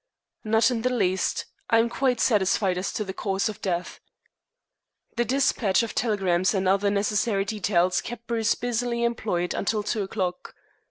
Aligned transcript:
"Not 0.43 0.71
in 0.71 0.81
the 0.81 0.89
least. 0.89 1.45
I 1.69 1.77
am 1.77 1.87
quite 1.87 2.19
satisfied 2.19 2.75
as 2.79 2.91
to 2.93 3.03
the 3.03 3.13
cause 3.13 3.47
of 3.49 3.61
death." 3.61 3.99
The 5.15 5.23
despatch 5.25 5.83
of 5.83 5.93
telegrams 5.93 6.55
and 6.55 6.67
other 6.67 6.89
necessary 6.89 7.45
details 7.45 8.01
kept 8.01 8.25
Bruce 8.25 8.55
busily 8.55 9.03
employed 9.03 9.53
until 9.53 9.83
two 9.83 10.01
o'clock. 10.01 10.55